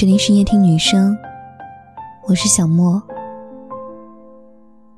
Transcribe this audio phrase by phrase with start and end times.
[0.00, 1.18] 这里是夜听女生，
[2.28, 3.02] 我是小莫，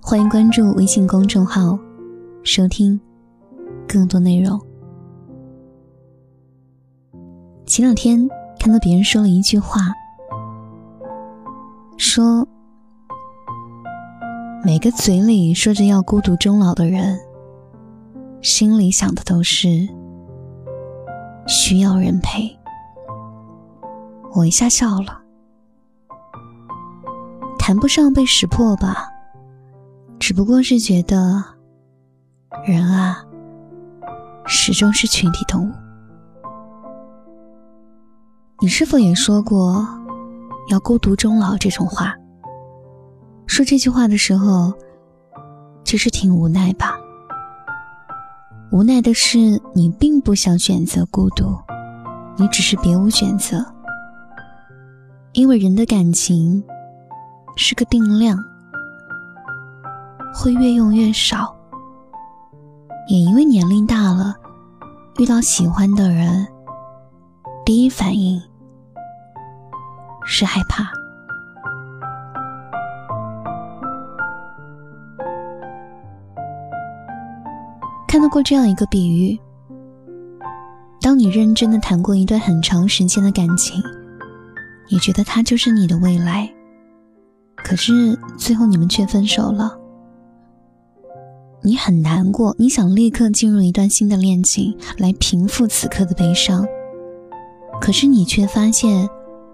[0.00, 1.76] 欢迎关注微信公众号，
[2.44, 3.00] 收听
[3.88, 4.56] 更多内容。
[7.66, 8.28] 前两天
[8.60, 9.80] 看到别人说了一句话，
[11.96, 12.46] 说
[14.64, 17.18] 每个嘴里说着要孤独终老的人，
[18.42, 19.88] 心里想的都是
[21.48, 22.56] 需要人陪。
[24.34, 25.22] 我一下笑了，
[27.56, 29.08] 谈不上被识破吧，
[30.18, 31.40] 只不过是觉得，
[32.66, 33.24] 人啊，
[34.44, 35.72] 始终是群体动物。
[38.60, 39.86] 你是否也说过
[40.68, 42.12] 要孤独终老这种话？
[43.46, 44.74] 说这句话的时候，
[45.84, 46.98] 其实挺无奈吧？
[48.72, 51.56] 无奈的是，你并不想选择孤独，
[52.36, 53.64] 你只是别无选择。
[55.34, 56.62] 因为人的感情
[57.56, 58.38] 是个定量，
[60.32, 61.52] 会越用越少。
[63.08, 64.32] 也因为年龄大了，
[65.18, 66.46] 遇到喜欢的人，
[67.66, 68.40] 第一反应
[70.24, 70.84] 是害怕。
[78.06, 79.36] 看到过这样一个比喻：
[81.00, 83.82] 当你认真的谈过一段很长时间的感情。
[84.88, 86.52] 你觉得他就是你的未来，
[87.56, 89.78] 可是最后你们却分手了。
[91.62, 96.66] 你很难过，你想立刻进入一段新的恋情来平复此刻的悲伤，
[97.80, 99.08] 可是你却发现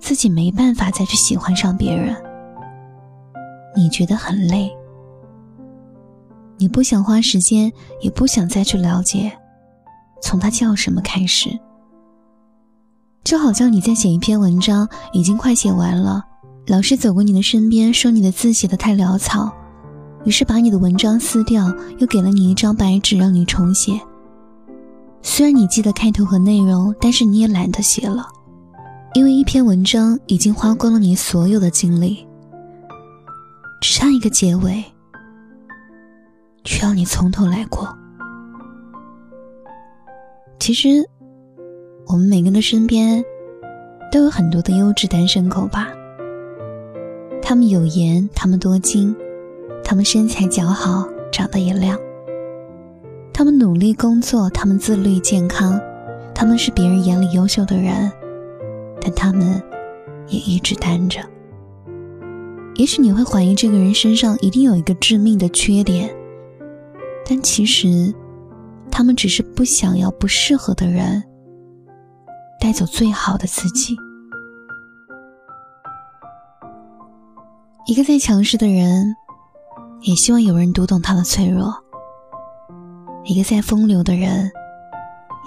[0.00, 2.16] 自己没办法再去喜欢上别人。
[3.76, 4.70] 你觉得很累，
[6.58, 9.32] 你不想花时间，也不想再去了解，
[10.20, 11.48] 从他叫什么开始。
[13.24, 16.24] 就好像你在写一篇文章，已经快写完了，
[16.66, 19.50] 老师走过你的身边，说你的字写的太潦草，
[20.24, 24.00] 于是把你的文章撕掉，又给了你一张白纸让你重写。
[25.22, 28.26] 虽然你记得开头和内容，但是你也懒得写了，
[29.14, 32.26] 因为一篇文章已经花光了你所有的精力，
[33.80, 34.84] 只差一个结尾，
[36.64, 37.88] 需要你从头来过。
[40.58, 41.08] 其实。
[42.06, 43.24] 我们每个人的身边，
[44.10, 45.88] 都有很多的优质单身狗吧。
[47.40, 49.14] 他们有颜，他们多金，
[49.82, 51.98] 他们身材姣好，长得也亮。
[53.32, 55.80] 他们努力工作，他们自律健康，
[56.34, 58.12] 他们是别人眼里优秀的人，
[59.00, 59.60] 但他们
[60.28, 61.20] 也一直单着。
[62.74, 66.14] 也许你会怀疑这个人身上一定有一个致命的缺点，
[67.26, 68.12] 但其实，
[68.90, 71.22] 他们只是不想要不适合的人。
[72.62, 73.96] 带走最好的自己。
[77.88, 79.16] 一个再强势的人，
[80.02, 81.72] 也希望有人读懂他的脆弱；
[83.24, 84.48] 一个再风流的人，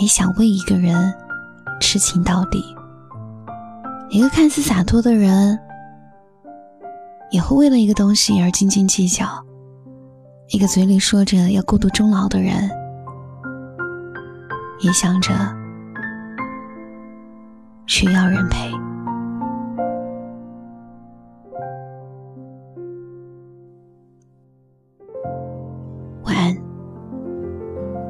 [0.00, 1.12] 也想为一个人
[1.82, 2.60] 痴情到底；
[4.08, 5.58] 一个看似洒脱的人，
[7.30, 9.26] 也会为了一个东西而斤斤计较；
[10.48, 12.70] 一个嘴里说着要孤独终老的人，
[14.80, 15.61] 也想着。
[17.94, 18.70] 需要人陪。
[26.24, 26.56] 晚安。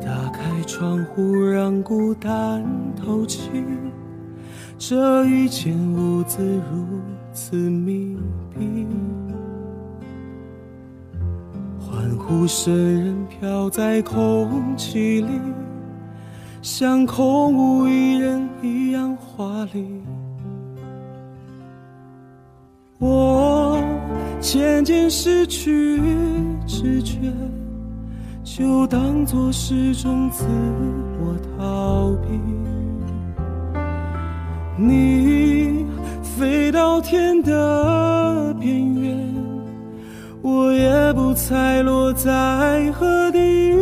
[0.00, 3.50] 打开窗户，让孤单透气。
[4.78, 6.40] 这一间屋子
[6.70, 6.86] 如
[7.32, 8.16] 此密
[8.56, 8.86] 闭，
[11.80, 15.40] 欢呼声人飘在空气里。
[16.62, 19.84] 像空无一人一样华丽，
[23.00, 23.76] 我
[24.40, 26.00] 渐渐失去
[26.64, 27.18] 知觉，
[28.44, 30.44] 就当作是种自
[31.18, 32.40] 我逃避。
[34.76, 35.84] 你
[36.22, 39.34] 飞到天的边缘，
[40.40, 43.81] 我也不猜落在何地。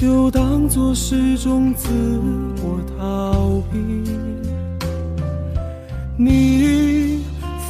[0.00, 1.90] 就当作是种自
[2.62, 3.78] 我逃避。
[6.16, 7.22] 你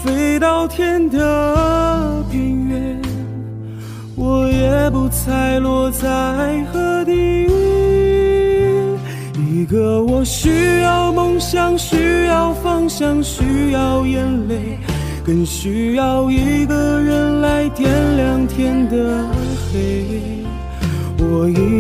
[0.05, 3.03] 飞到天的边缘，
[4.15, 6.07] 我也不猜落在
[6.73, 7.49] 何地。
[9.53, 14.79] 一个我需要梦想，需要方向，需要眼泪，
[15.27, 17.20] 更需要一个人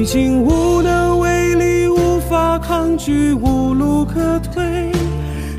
[0.00, 4.91] 已经无能为力，无法抗拒，无路可退。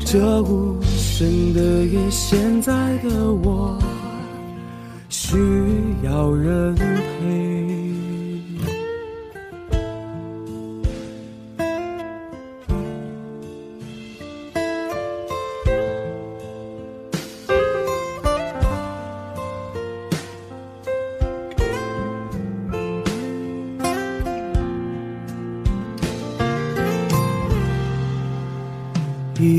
[0.04, 2.72] 这无声的夜，现在
[3.04, 3.78] 的我